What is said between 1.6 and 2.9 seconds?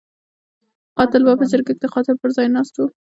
کې د قاتل پر ځای ناست وو.